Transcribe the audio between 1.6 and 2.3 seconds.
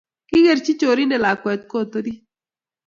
kot orit